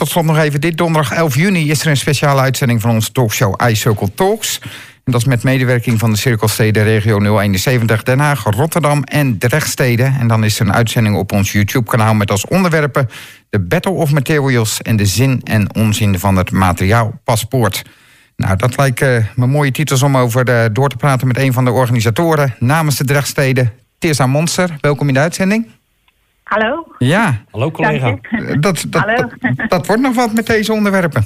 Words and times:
tot 0.00 0.08
slot 0.08 0.24
nog 0.24 0.38
even 0.38 0.60
dit. 0.60 0.76
Donderdag 0.76 1.12
11 1.12 1.34
juni 1.34 1.70
is 1.70 1.80
er 1.80 1.86
een 1.86 1.96
speciale 1.96 2.40
uitzending 2.40 2.80
van 2.80 2.90
onze 2.90 3.12
talkshow 3.12 3.60
iCircle 3.68 4.14
Talks. 4.14 4.58
En 5.04 5.12
dat 5.12 5.20
is 5.20 5.26
met 5.26 5.42
medewerking 5.42 5.98
van 5.98 6.10
de 6.10 6.16
Cirkelsteden 6.16 6.84
Regio 6.84 7.38
071 7.40 8.02
Den 8.02 8.18
Haag, 8.18 8.44
Rotterdam 8.44 9.02
en 9.02 9.38
Drechtsteden. 9.38 10.16
En 10.20 10.28
dan 10.28 10.44
is 10.44 10.60
er 10.60 10.66
een 10.66 10.72
uitzending 10.72 11.16
op 11.16 11.32
ons 11.32 11.52
YouTube-kanaal 11.52 12.14
met 12.14 12.30
als 12.30 12.46
onderwerpen... 12.46 13.08
de 13.50 13.60
Battle 13.60 13.92
of 13.92 14.12
Materials 14.12 14.82
en 14.82 14.96
de 14.96 15.06
zin 15.06 15.40
en 15.44 15.74
onzin 15.74 16.18
van 16.18 16.36
het 16.36 16.50
materiaalpaspoort. 16.50 17.82
Nou, 18.36 18.56
dat 18.56 18.76
lijken 18.76 19.28
me 19.34 19.46
mooie 19.46 19.70
titels 19.70 20.02
om 20.02 20.16
over 20.16 20.48
uh, 20.48 20.64
door 20.72 20.88
te 20.88 20.96
praten 20.96 21.26
met 21.26 21.38
een 21.38 21.52
van 21.52 21.64
de 21.64 21.70
organisatoren 21.70 22.54
namens 22.58 22.96
de 22.96 23.04
Drechtsteden, 23.04 23.72
Tirza 23.98 24.26
Monster. 24.26 24.76
Welkom 24.80 25.08
in 25.08 25.14
de 25.14 25.20
uitzending. 25.20 25.79
Hallo. 26.50 26.86
Ja. 26.98 27.34
Hallo 27.50 27.70
collega. 27.70 28.18
Dat, 28.60 28.84
dat, 28.88 29.02
Hallo. 29.02 29.28
Dat, 29.38 29.68
dat 29.68 29.86
wordt 29.86 30.02
nog 30.02 30.14
wat 30.14 30.32
met 30.32 30.46
deze 30.46 30.72
onderwerpen. 30.72 31.24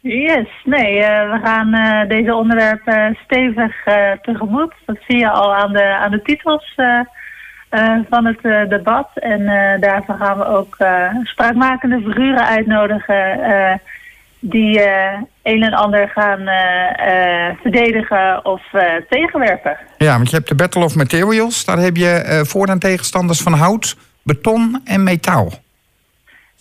Yes, 0.00 0.48
nee, 0.64 0.98
uh, 0.98 1.06
we 1.32 1.40
gaan 1.42 1.74
uh, 1.74 2.08
deze 2.08 2.34
onderwerpen 2.34 3.18
stevig 3.24 3.86
uh, 3.86 3.94
tegemoet. 4.22 4.72
Dat 4.86 4.96
zie 5.06 5.18
je 5.18 5.30
al 5.30 5.54
aan 5.54 5.72
de, 5.72 5.84
aan 5.84 6.10
de 6.10 6.22
titels 6.22 6.74
van 8.10 8.24
het 8.26 8.70
debat. 8.70 9.08
En 9.14 9.44
daarvoor 9.80 10.14
gaan 10.14 10.38
we 10.38 10.46
ook 10.46 10.76
spraakmakende 11.22 12.00
figuren 12.00 12.46
uitnodigen 12.46 13.40
die 14.38 14.82
een 15.42 15.62
en 15.62 15.72
ander 15.72 16.08
gaan 16.08 16.48
verdedigen 17.62 18.44
of 18.44 18.62
tegenwerpen. 19.08 19.76
Ja, 19.98 20.16
want 20.16 20.30
je 20.30 20.36
hebt 20.36 20.48
de 20.48 20.54
Battle 20.54 20.84
of 20.84 20.94
Materials. 20.94 21.64
Daar 21.64 21.78
heb 21.78 21.96
je 21.96 22.40
voor- 22.46 22.68
en 22.68 22.78
tegenstanders 22.78 23.40
van 23.40 23.52
hout, 23.52 23.96
beton 24.28 24.80
en 24.84 25.02
metaal. 25.02 25.52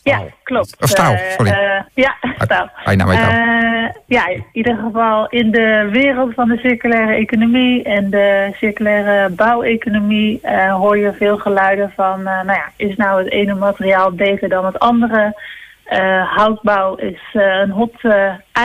Ja, 0.04 0.22
klopt. 0.44 0.78
Of 0.80 0.90
staal, 0.90 1.16
sorry. 1.38 1.52
Uh, 1.52 1.82
ja, 1.94 2.16
staal. 2.40 2.70
Bijna 2.86 3.06
metaal. 3.06 3.32
Uh, 3.32 3.90
ja, 4.06 4.28
in 4.28 4.46
ieder 4.52 4.78
geval 4.78 5.28
in 5.30 5.52
de 5.52 5.90
wereld 5.92 6.34
van 6.34 6.48
de 6.48 6.58
circulaire 6.58 7.14
economie 7.14 7.84
en 7.84 8.10
de 8.10 8.50
circulaire 8.58 9.30
bouweconomie 9.30 10.40
hoor 10.70 10.98
je 10.98 11.14
veel 11.14 11.38
geluiden 11.38 11.92
van, 11.96 12.24
nou 12.24 12.46
ja, 12.46 12.72
is 12.76 12.96
nou 12.96 13.24
het 13.24 13.32
ene 13.32 13.56
materiaal 13.56 14.12
beter 14.12 14.50
dan 14.50 14.66
het 14.66 14.80
andere? 14.80 15.56
houtbouw 16.36 16.96
is 16.96 17.22
een 17.34 17.70
hot 17.70 18.02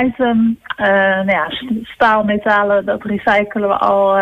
item. 0.04 0.58
nou 0.76 1.30
ja, 1.30 1.46
staal, 1.82 2.24
metalen, 2.24 2.84
dat 2.84 3.04
recyclen 3.04 3.68
we 3.68 3.74
al 3.74 4.16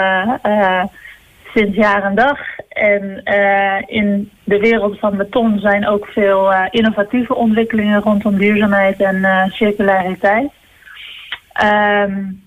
sinds 1.55 1.77
jaar 1.77 2.03
en 2.03 2.15
dag. 2.15 2.39
En 2.69 3.21
uh, 3.25 3.77
in 3.87 4.31
de 4.45 4.59
wereld 4.59 4.99
van 4.99 5.17
beton 5.17 5.59
zijn 5.59 5.89
ook 5.89 6.07
veel 6.07 6.53
uh, 6.53 6.67
innovatieve 6.71 7.35
ontwikkelingen 7.35 8.01
rondom 8.01 8.39
duurzaamheid 8.39 9.01
en 9.01 9.17
uh, 9.17 9.45
circulariteit. 9.49 10.51
Um, 11.65 12.43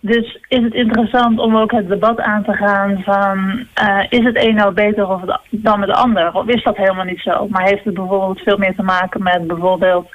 dus 0.00 0.38
is 0.48 0.62
het 0.62 0.74
interessant 0.74 1.38
om 1.38 1.56
ook 1.56 1.72
het 1.72 1.88
debat 1.88 2.20
aan 2.20 2.44
te 2.44 2.52
gaan 2.52 3.02
van 3.02 3.66
is 4.08 4.24
het 4.24 4.36
een 4.36 4.54
nou 4.54 4.72
beter 4.72 5.08
of 5.08 5.20
het, 5.20 5.38
dan 5.50 5.80
het 5.80 5.90
ander? 5.90 6.34
Of 6.34 6.46
is 6.46 6.62
dat 6.62 6.76
helemaal 6.76 7.04
niet 7.04 7.20
zo? 7.20 7.48
Maar 7.48 7.62
heeft 7.62 7.84
het 7.84 7.94
bijvoorbeeld 7.94 8.40
veel 8.40 8.56
meer 8.56 8.74
te 8.74 8.82
maken 8.82 9.22
met 9.22 9.46
bijvoorbeeld 9.46 10.08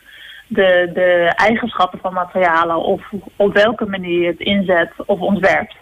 de, 0.47 0.89
de 0.93 1.31
eigenschappen 1.35 1.99
van 1.99 2.13
materialen 2.13 2.83
of 2.83 3.01
op 3.35 3.53
welke 3.53 3.85
manier 3.85 4.21
je 4.21 4.27
het 4.27 4.39
inzet 4.39 4.91
of 5.05 5.19
ontwerpt? 5.19 5.75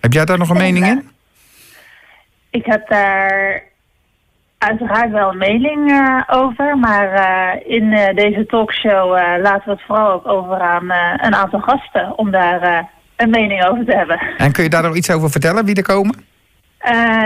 Heb 0.00 0.12
jij 0.12 0.24
daar 0.24 0.38
nog 0.38 0.48
een 0.48 0.56
mening 0.56 0.86
in? 0.86 1.13
Ik 2.54 2.66
heb 2.66 2.88
daar 2.88 3.62
uiteraard 4.58 5.10
wel 5.10 5.30
een 5.30 5.38
mening 5.38 5.90
uh, 5.90 6.20
over, 6.26 6.78
maar 6.78 7.12
uh, 7.12 7.76
in 7.76 7.84
uh, 7.84 8.08
deze 8.14 8.46
talkshow 8.46 9.10
laten 9.42 9.64
we 9.64 9.70
het 9.70 9.82
vooral 9.86 10.12
ook 10.12 10.26
over 10.26 10.60
aan 10.60 10.90
een 11.16 11.34
aantal 11.34 11.60
gasten 11.60 12.18
om 12.18 12.30
daar 12.30 12.88
een 13.16 13.30
mening 13.30 13.66
over 13.66 13.84
te 13.84 13.96
hebben. 13.96 14.20
En 14.36 14.52
kun 14.52 14.62
je 14.62 14.70
daar 14.70 14.82
nog 14.82 14.96
iets 14.96 15.10
over 15.10 15.30
vertellen, 15.30 15.64
wie 15.64 15.74
er 15.74 15.82
komen? 15.82 16.32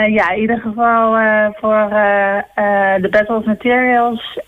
ja, 0.09 0.31
in 0.31 0.41
ieder 0.41 0.59
geval 0.59 1.13
voor 1.61 1.89
de 3.01 3.09
Battle 3.11 3.37
of 3.37 3.45
Materials 3.45 4.39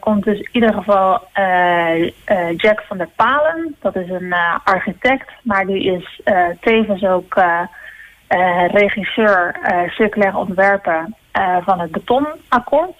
komt 0.00 0.24
dus 0.24 0.38
in 0.38 0.48
ieder 0.52 0.72
geval 0.72 1.28
Jack 2.56 2.82
van 2.88 2.98
der 2.98 3.08
Palen. 3.16 3.76
Dat 3.80 3.96
is 3.96 4.10
een 4.10 4.34
architect, 4.64 5.30
maar 5.42 5.66
die 5.66 5.92
is 5.92 6.20
tevens 6.60 7.04
ook... 7.04 7.42
Uh, 8.28 8.68
regisseur 8.68 9.56
uh, 9.62 9.90
circulair 9.90 10.36
ontwerpen 10.36 11.14
uh, 11.38 11.56
van 11.64 11.80
het 11.80 11.90
betonakkoord. 11.90 12.96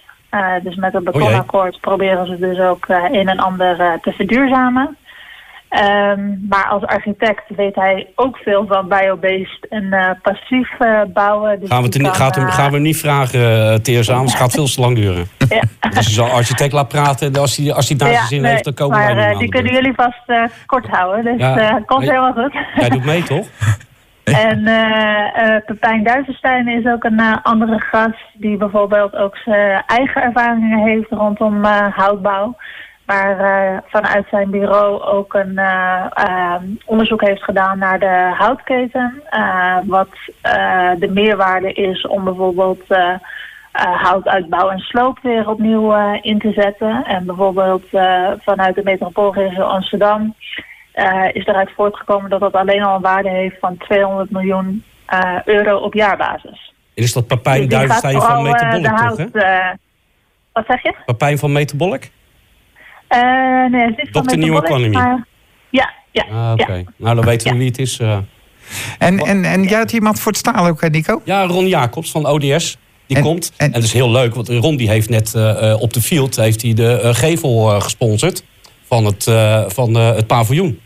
dus 0.63 0.75
met 0.75 0.93
het 0.93 1.03
betonakkoord 1.03 1.79
proberen 1.81 2.25
ze 2.27 2.37
dus 2.37 2.59
ook 2.59 2.85
een 2.87 3.29
en 3.29 3.39
ander 3.39 3.99
te 4.01 4.11
verduurzamen. 4.11 4.97
Um, 5.69 6.45
maar 6.49 6.67
als 6.67 6.83
architect 6.83 7.43
weet 7.55 7.75
hij 7.75 8.07
ook 8.15 8.37
veel 8.37 8.65
van 8.67 8.87
biobased 8.87 9.67
en 9.69 10.19
passief 10.21 10.69
bouwen. 11.13 11.59
Dus 11.59 11.69
gaan, 11.69 11.83
we 11.83 11.89
kan, 11.89 12.15
gaat 12.15 12.35
hem, 12.35 12.49
gaan 12.49 12.67
we 12.67 12.73
hem 12.73 12.81
niet 12.81 12.97
vragen, 12.97 13.81
Teers, 13.83 14.09
anders 14.09 14.33
gaat 14.33 14.51
het 14.51 14.55
veel 14.55 14.65
te 14.65 14.81
lang 14.81 14.95
duren. 14.95 15.27
ja. 15.49 15.89
Dus 15.89 16.05
je 16.05 16.13
zal 16.13 16.29
architect 16.29 16.73
laten 16.73 16.99
praten 16.99 17.33
en 17.33 17.39
als 17.41 17.57
hij, 17.57 17.73
als 17.73 17.87
hij 17.87 17.97
daar 17.97 18.13
zijn 18.13 18.27
zin 18.27 18.41
nee, 18.41 18.51
heeft, 18.51 18.63
dan 18.63 18.73
komen 18.73 18.97
maar, 18.97 19.15
wij 19.15 19.29
niet 19.29 19.39
Die 19.39 19.49
kunnen 19.49 19.73
jullie 19.73 19.93
vast 19.93 20.53
kort 20.65 20.87
houden, 20.87 21.23
dus 21.23 21.39
Ja, 21.39 21.81
komt 21.85 22.03
helemaal 22.03 22.33
goed. 22.33 22.53
Jij 22.75 22.89
doet 22.89 23.05
mee, 23.05 23.23
toch? 23.23 23.47
En 24.25 24.59
uh, 24.59 25.49
uh, 25.49 25.57
Pepijn 25.65 26.03
Duivenstein 26.03 26.67
is 26.67 26.85
ook 26.85 27.03
een 27.03 27.19
uh, 27.19 27.37
andere 27.43 27.79
gast 27.79 28.23
die 28.33 28.57
bijvoorbeeld 28.57 29.15
ook 29.15 29.37
zijn 29.37 29.83
eigen 29.87 30.21
ervaringen 30.21 30.79
heeft 30.79 31.09
rondom 31.09 31.63
houtbouw. 31.65 32.57
Maar 33.05 33.83
vanuit 33.87 34.25
zijn 34.29 34.49
bureau 34.49 35.01
ook 35.01 35.33
een 35.33 35.59
onderzoek 36.85 37.21
heeft 37.21 37.43
gedaan 37.43 37.77
naar 37.77 37.99
de 37.99 38.33
houtketen. 38.37 39.21
wat 39.85 40.09
de 40.99 41.09
meerwaarde 41.13 41.73
is 41.73 42.07
om 42.07 42.23
bijvoorbeeld 42.23 42.83
hout 43.71 44.27
uit 44.27 44.49
en 44.49 44.79
sloop 44.79 45.19
weer 45.21 45.49
opnieuw 45.49 46.15
in 46.21 46.39
te 46.39 46.51
zetten. 46.51 47.03
En 47.05 47.25
bijvoorbeeld 47.25 47.85
vanuit 48.39 48.75
de 48.75 48.83
metropoolregio 48.83 49.63
Amsterdam 49.63 50.35
uh, 50.95 51.25
is 51.33 51.45
eruit 51.45 51.69
voortgekomen 51.75 52.29
dat 52.29 52.39
dat 52.39 52.53
alleen 52.53 52.83
al 52.83 52.95
een 52.95 53.01
waarde 53.01 53.29
heeft 53.29 53.55
van 53.59 53.77
200 53.77 54.31
miljoen 54.31 54.83
uh, 55.13 55.35
euro 55.45 55.77
op 55.77 55.93
jaarbasis. 55.93 56.73
En 56.93 57.03
is 57.03 57.13
dat 57.13 57.27
Papijn 57.27 57.59
Dus 57.61 57.69
Duivenstein 57.69 58.13
van 58.13 58.21
vooral, 58.21 58.45
eh, 58.45 58.51
Metabolic, 58.51 59.17
de 59.17 59.23
toch? 59.23 59.33
Hè? 59.33 59.39
eh, 59.69 59.73
wat 60.53 60.63
zeg 60.67 60.83
je? 60.83 60.93
Papijn 61.05 61.37
van 61.37 61.51
Metabolic? 61.51 62.11
Eh, 63.07 63.19
nee, 63.71 63.81
het 63.81 63.97
is 63.97 64.03
niet 64.03 64.09
van 64.11 64.23
Dr. 64.25 64.37
New 64.37 64.53
Metabolic, 64.53 64.85
Economy. 64.85 64.93
maar- 64.93 65.25
Ja, 65.69 65.93
ja. 66.11 66.23
Ah, 66.31 66.51
oké. 66.51 66.73
ja. 66.73 66.83
Nou, 66.95 67.15
dan 67.15 67.25
weten 67.25 67.47
we 67.47 67.53
Ja. 67.53 67.59
wie 67.59 67.67
het 67.67 67.77
is. 67.79 67.99
eh. 67.99 68.17
En, 68.99 69.19
en, 69.19 69.43
en 69.45 69.63
jij 69.63 69.77
had 69.77 69.91
iemand 69.91 70.19
voor 70.19 70.31
het 70.31 70.39
staal 70.41 70.65
ook, 70.67 70.81
hè, 70.81 70.89
Nico? 70.89 71.21
Ja, 71.23 71.45
Ron 71.45 71.67
Jacobs 71.67 72.11
van 72.11 72.25
ODS. 72.25 72.77
Die 73.07 73.17
En- 73.17 73.23
komt. 73.23 73.53
en- 73.57 73.65
En, 73.65 73.71
dat 73.71 73.83
is 73.83 73.93
heel 73.93 74.11
leuk, 74.11 74.35
want 74.35 74.49
Ron 74.49 74.75
die 74.75 74.89
heeft 74.89 75.09
net 75.09 75.33
eh, 75.35 75.71
eh, 75.71 75.81
op 75.81 75.93
de 75.93 76.01
field 76.01 76.35
heeft 76.35 76.61
hij 76.61 76.73
de 76.73 76.99
eh, 77.01 77.13
gevel 77.13 77.71
eh, 77.73 77.81
gesponsord 77.81 78.43
van 78.83 79.05
het, 79.05 79.27
eh, 79.27 79.63
van, 79.67 79.95
eh, 79.95 80.15
het 80.15 80.27
paviljoen. 80.27 80.79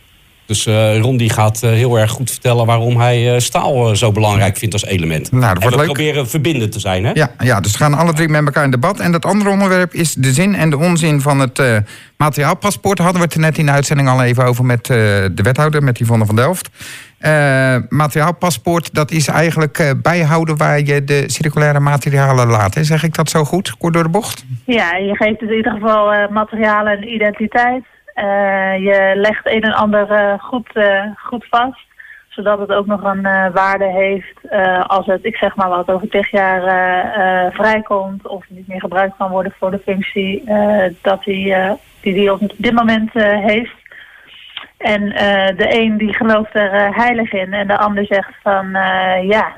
Dus 0.50 0.66
eh, 0.66 1.00
Ron 1.00 1.18
die 1.18 1.30
gaat 1.30 1.64
eh, 1.64 1.70
heel 1.70 2.00
erg 2.00 2.12
goed 2.12 2.32
vertellen 2.32 2.66
waarom 2.66 3.00
hij 3.00 3.34
eh, 3.34 3.40
staal 3.40 3.90
eh, 3.90 3.96
zo 3.96 4.12
belangrijk 4.12 4.58
vindt 4.58 4.74
als 4.74 4.86
element. 4.86 5.32
Nou, 5.32 5.54
dat 5.54 5.64
en 5.64 5.70
we 5.70 5.76
leuk. 5.76 5.86
proberen 5.86 6.30
verbindend 6.30 6.72
te 6.72 6.80
zijn, 6.80 7.06
hè? 7.06 7.12
Ja, 7.14 7.32
ja, 7.40 7.60
dus 7.60 7.72
we 7.72 7.78
gaan 7.78 7.94
alle 7.94 8.14
drie 8.14 8.30
met 8.30 8.46
elkaar 8.46 8.64
in 8.64 8.72
debat. 8.72 9.00
En 9.00 9.12
dat 9.12 9.26
andere 9.26 9.50
onderwerp 9.50 9.94
is 9.94 10.14
de 10.14 10.34
zin 10.34 10.56
en 10.56 10.70
de 10.70 10.78
onzin 10.78 11.22
van 11.22 11.40
het 11.40 11.60
eh, 11.60 11.78
materiaalpaspoort. 12.18 12.98
Hadden 12.98 13.18
we 13.18 13.24
het 13.26 13.34
er 13.34 13.40
net 13.40 13.58
in 13.58 13.66
de 13.66 13.72
uitzending 13.72 14.10
al 14.10 14.24
even 14.24 14.46
over 14.46 14.66
met 14.66 14.90
eh, 14.90 14.96
de 15.32 15.42
wethouder, 15.44 15.84
met 15.84 16.00
Yvonne 16.00 16.26
van 16.26 16.36
Delft. 16.36 16.70
Eh, 17.20 17.76
materiaalpaspoort, 17.90 18.94
dat 18.94 19.12
is 19.12 19.28
eigenlijk 19.28 19.80
eh, 19.80 19.90
bijhouden 20.02 20.58
waar 20.58 20.80
je 20.81 21.04
de 21.04 21.24
circulaire 21.28 21.80
materialen 21.80 22.48
laat. 22.48 22.76
Hè? 22.76 22.84
Zeg 22.84 23.04
ik 23.04 23.16
dat 23.16 23.30
zo 23.30 23.44
goed, 23.44 23.78
kort 23.78 23.94
door 23.94 24.04
de 24.04 24.10
bocht? 24.10 24.46
Ja, 24.66 24.96
je 24.96 25.16
geeft 25.16 25.42
in 25.42 25.54
ieder 25.54 25.72
geval 25.72 26.14
eh, 26.14 26.30
materialen 26.30 26.98
en 26.98 27.14
identiteit. 27.14 27.84
Eh, 28.19 28.78
je 28.78 29.12
legt 29.16 29.48
een 29.48 29.62
en 29.62 29.74
ander 29.74 30.12
eh, 30.12 30.39
goed, 30.39 30.69
eh, 30.74 31.04
goed 31.16 31.45
vast. 31.50 31.88
Zodat 32.27 32.60
het 32.60 32.71
ook 32.71 32.86
nog 32.86 33.04
een 33.04 33.51
waarde 33.51 33.86
heeft 33.86 34.51
als 34.88 35.06
het, 35.06 35.25
ik 35.25 35.36
zeg 35.36 35.56
maar 35.56 35.69
wat, 35.69 35.92
over 35.92 36.10
tig 36.10 36.31
jaar 36.31 36.62
vrijkomt. 37.54 38.27
Of 38.27 38.45
niet 38.50 38.68
meer 38.68 38.80
gebruikt 38.80 39.18
kan 39.18 39.30
worden 39.30 39.54
voor 39.60 39.71
de 39.71 39.80
functie 39.80 40.44
dat 41.01 41.24
die, 41.24 41.56
die 42.01 42.13
die 42.13 42.31
op 42.31 42.54
dit 42.57 42.74
moment 42.74 43.13
heeft. 43.13 43.75
En 44.77 45.10
de 45.56 45.68
een 45.69 45.98
die 45.98 46.13
gelooft 46.13 46.56
er 46.56 46.95
heilig 46.95 47.33
in 47.33 47.54
en 47.54 47.68
de 47.68 47.77
ander 47.77 48.06
zegt 48.06 48.33
van 48.44 48.72
ja, 49.22 49.54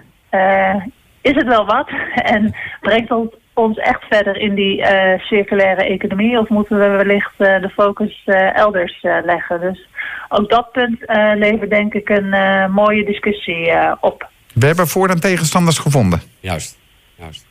is 1.21 1.35
het 1.35 1.47
wel 1.47 1.65
wat? 1.65 1.89
En 2.33 2.55
brengt 2.79 3.11
ons, 3.11 3.35
ons 3.53 3.77
echt 3.77 4.03
verder 4.09 4.37
in 4.37 4.55
die 4.55 4.81
eh, 4.81 5.19
circulaire 5.19 5.83
economie 5.83 6.39
of 6.39 6.49
moeten 6.49 6.79
we 6.79 6.87
wellicht 6.87 7.33
eh, 7.37 7.61
de 7.61 7.69
focus 7.69 8.21
eh, 8.25 8.55
elders 8.57 8.99
eh, 9.01 9.17
leggen? 9.25 9.59
Dus 9.61 9.87
ook 10.29 10.49
dat 10.49 10.71
punt 10.71 11.05
eh, 11.05 11.31
levert 11.35 11.69
denk 11.69 11.93
ik 11.93 12.09
een 12.09 12.33
eh, 12.33 12.67
mooie 12.67 13.05
discussie 13.05 13.69
eh, 13.71 13.91
op. 13.99 14.29
We 14.53 14.65
hebben 14.65 14.87
voor- 14.87 15.09
en 15.09 15.19
tegenstanders 15.19 15.77
gevonden. 15.77 16.21
Juist. 16.39 16.77
Juist. 17.15 17.45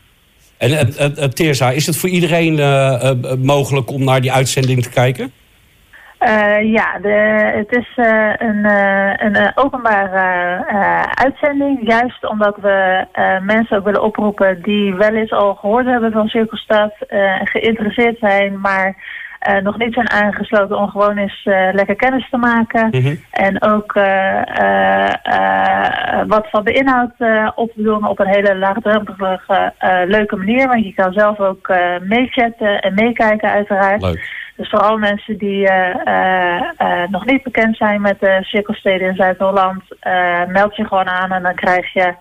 En 0.59 0.71
uh, 0.71 0.81
uh, 0.81 1.25
Teerza, 1.25 1.71
is 1.71 1.87
het 1.87 1.97
voor 1.97 2.09
iedereen 2.09 2.59
uh, 2.59 3.11
mogelijk 3.39 3.91
om 3.91 4.05
naar 4.05 4.21
die 4.21 4.33
uitzending 4.33 4.83
te 4.83 4.91
kijken? 4.91 5.33
Uh, 6.21 6.73
ja, 6.73 6.99
de, 6.99 7.09
het 7.55 7.77
is 7.77 7.89
uh, 7.97 8.33
een, 8.39 8.65
uh, 8.65 9.13
een 9.17 9.53
openbare 9.55 10.67
uitzending. 11.15 11.79
Juist 11.89 12.29
omdat 12.29 12.57
we 12.61 13.07
mensen 13.43 13.77
ook 13.77 13.85
willen 13.85 14.03
oproepen 14.03 14.63
die 14.63 14.95
wel 14.95 15.15
eens 15.15 15.33
al 15.33 15.55
gehoord 15.55 15.87
hebben 15.87 16.13
van 16.13 16.29
Cirkelstad, 16.29 16.93
geïnteresseerd 17.45 18.19
zijn, 18.19 18.61
maar 18.61 18.97
nog 19.63 19.79
niet 19.79 19.95
zijn 19.95 20.11
aangesloten 20.11 20.77
om 20.77 20.89
gewoon 20.89 21.17
eens 21.17 21.41
lekker 21.73 21.97
kennis 21.97 22.31
te 22.31 22.37
maken. 22.37 22.89
Mm 22.91 23.01
-hmm. 23.01 23.21
En 23.31 23.63
ook 23.63 23.93
wat 26.27 26.49
van 26.51 26.65
de 26.65 26.73
inhoud 26.73 27.13
op 27.55 27.73
te 27.73 27.83
doen 27.83 28.09
op 28.09 28.19
een 28.19 28.35
hele 28.35 28.57
laagdrempelige, 28.57 29.73
leuke 30.07 30.37
manier. 30.37 30.69
Want 30.69 30.85
je 30.85 30.95
kan 30.95 31.13
zelf 31.13 31.39
ook 31.39 31.73
meechatten 32.03 32.81
en 32.81 32.95
meekijken 32.95 33.51
uiteraard. 33.51 34.03
Leuk. 34.03 34.40
Dus 34.61 34.69
vooral 34.69 34.99
mensen 34.99 35.39
die 35.39 35.61
uh, 35.63 35.95
uh, 36.05 37.09
nog 37.09 37.27
niet 37.27 37.43
bekend 37.43 37.77
zijn 37.77 38.01
met 38.01 38.21
de 38.21 38.39
cirkelsteden 38.43 39.09
in 39.09 39.15
Zuid-Holland, 39.15 39.83
meld 40.49 40.77
je 40.77 40.85
gewoon 40.85 41.09
aan 41.09 41.33
en 41.33 41.43
dan 41.43 41.55
krijg 41.55 41.93
je 41.93 42.15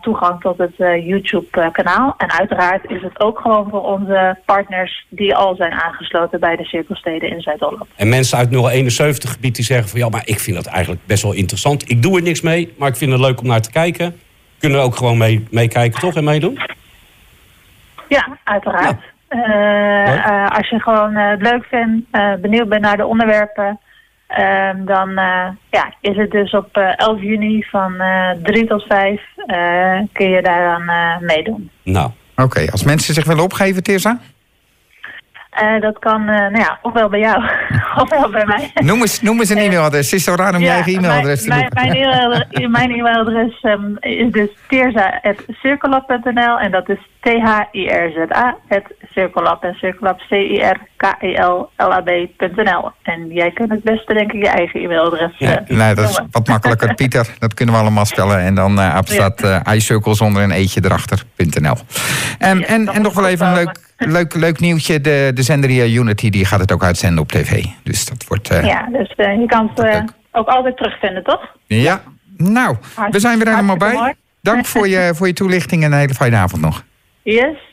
toegang 0.00 0.40
tot 0.40 0.58
het 0.58 0.76
YouTube-kanaal. 1.04 2.14
En 2.16 2.30
uiteraard 2.30 2.90
is 2.90 3.02
het 3.02 3.20
ook 3.20 3.38
gewoon 3.38 3.68
voor 3.70 3.82
onze 3.82 4.38
partners 4.44 5.06
die 5.08 5.34
al 5.34 5.56
zijn 5.56 5.72
aangesloten 5.72 6.40
bij 6.40 6.56
de 6.56 6.64
cirkelsteden 6.64 7.30
in 7.30 7.40
Zuid-Holland. 7.40 7.86
En 7.96 8.08
mensen 8.08 8.38
uit 8.38 8.50
071 8.50 9.32
gebied 9.32 9.54
die 9.54 9.64
zeggen 9.64 9.88
van 9.88 9.98
ja, 10.00 10.08
maar 10.08 10.22
ik 10.24 10.40
vind 10.40 10.56
dat 10.56 10.66
eigenlijk 10.66 11.06
best 11.06 11.22
wel 11.22 11.32
interessant. 11.32 11.90
Ik 11.90 12.02
doe 12.02 12.16
er 12.16 12.22
niks 12.22 12.40
mee, 12.40 12.74
maar 12.78 12.88
ik 12.88 12.96
vind 12.96 13.12
het 13.12 13.20
leuk 13.20 13.40
om 13.40 13.46
naar 13.46 13.60
te 13.60 13.70
kijken. 13.70 14.20
Kunnen 14.58 14.82
ook 14.82 14.96
gewoon 14.96 15.18
meekijken, 15.18 15.48
mee 15.50 15.68
kijken, 15.68 16.00
toch? 16.00 16.14
En 16.14 16.24
meedoen? 16.24 16.58
Ja, 18.08 18.38
uiteraard. 18.44 19.00
Ja. 19.00 19.16
Uh, 19.28 19.40
uh, 19.40 20.48
als 20.48 20.68
je 20.68 20.80
gewoon 20.80 21.16
uh, 21.16 21.30
het 21.30 21.42
leuk 21.42 21.64
vindt, 21.64 22.10
benieuwd 22.40 22.68
bent 22.68 22.82
naar 22.82 22.96
de 22.96 23.06
onderwerpen, 23.06 23.80
ehm, 24.26 24.84
dan 24.84 25.10
ja, 25.70 25.94
is 26.00 26.16
het 26.16 26.30
dus 26.30 26.52
op 26.52 26.76
11 26.76 27.20
juni 27.20 27.64
van 27.70 28.02
3 28.42 28.66
tot 28.66 28.82
5 28.82 29.22
kun 30.12 30.30
je 30.30 30.42
daaraan 30.42 31.24
meedoen. 31.24 31.70
Nou. 31.82 32.10
Oké, 32.36 32.70
als 32.70 32.84
mensen 32.84 33.14
zich 33.14 33.24
willen 33.24 33.44
opgeven, 33.44 33.82
Tirza? 33.82 34.18
Uh, 35.62 35.80
dat 35.80 35.98
kan, 35.98 36.20
uh, 36.20 36.26
nou 36.26 36.58
ja, 36.58 36.78
ofwel 36.82 37.08
bij 37.08 37.20
jou, 37.20 37.42
ofwel 38.02 38.30
bij 38.30 38.46
mij. 38.46 38.70
Noem 38.74 39.00
eens, 39.00 39.20
noem 39.20 39.40
eens 39.40 39.48
een 39.48 39.58
e-mailadres. 39.66 40.10
Het 40.10 40.20
is 40.20 40.24
zo 40.24 40.34
raar 40.34 40.54
om 40.54 40.60
ja, 40.60 40.66
je 40.66 40.70
eigen 40.70 40.92
e-mailadres 40.92 41.42
te. 41.42 41.48
Mijn, 41.48 42.70
mijn 42.78 42.90
e-mailadres 42.90 43.62
um, 43.62 43.96
is 44.00 44.32
dus 44.32 44.50
teerza.cirkelab.nl 44.68 46.58
en 46.58 46.70
dat 46.70 46.88
is 46.88 46.98
T-H-I-R-Z-A, 47.20 48.56
en 48.68 48.82
Cirkelab 49.74 50.18
C-I-R-K-E-L-L-A-B.nl. 50.28 51.70
En 53.02 53.26
jij 53.28 53.50
kunt 53.50 53.70
het 53.70 53.82
beste 53.82 54.14
denk 54.14 54.32
ik 54.32 54.42
je 54.42 54.48
eigen 54.48 54.80
e-mailadres 54.80 55.32
ja, 55.38 55.60
uh, 55.60 55.78
Nee, 55.78 55.94
dat 55.94 56.08
is 56.08 56.20
wat 56.30 56.46
makkelijker. 56.48 56.94
Pieter, 56.94 57.28
dat 57.38 57.54
kunnen 57.54 57.74
we 57.74 57.80
allemaal 57.80 58.04
spellen. 58.04 58.38
En 58.38 58.54
dan 58.54 58.78
uh, 58.78 58.98
staat 59.02 59.44
uh, 59.44 59.60
iCircle 59.72 60.14
zonder 60.14 60.42
een 60.42 60.50
eetje 60.50 60.80
erachter.nl. 60.84 61.76
En, 62.38 62.58
ja, 62.58 62.66
en, 62.66 62.88
en 62.88 63.02
nog 63.02 63.14
wel 63.14 63.26
even 63.26 63.46
een 63.46 63.54
leuk 63.54 63.87
leuk, 63.98 64.34
leuk 64.34 64.60
nieuwtje. 64.60 65.00
De, 65.00 65.30
de 65.34 65.42
zender 65.42 65.70
Unity 65.88 66.30
die 66.30 66.44
gaat 66.44 66.60
het 66.60 66.72
ook 66.72 66.84
uitzenden 66.84 67.22
op 67.22 67.28
tv. 67.28 67.64
Dus 67.82 68.06
dat 68.06 68.24
wordt... 68.28 68.52
Uh, 68.52 68.64
ja, 68.64 68.88
dus 68.92 69.14
uh, 69.16 69.40
je 69.40 69.46
kan 69.46 69.70
het 69.74 69.84
uh, 69.84 70.00
ook 70.32 70.48
altijd 70.48 70.76
terugvinden, 70.76 71.24
toch? 71.24 71.56
Ja. 71.66 72.02
Nou, 72.36 72.76
we 73.10 73.20
zijn 73.20 73.38
weer 73.38 73.48
helemaal 73.48 73.76
bij. 73.76 74.14
Dank 74.40 74.66
voor 74.66 74.88
je, 74.88 75.12
voor 75.14 75.26
je 75.26 75.32
toelichting 75.32 75.84
en 75.84 75.92
een 75.92 75.98
hele 75.98 76.14
fijne 76.14 76.36
avond 76.36 76.62
nog. 76.62 76.84
Yes. 77.22 77.67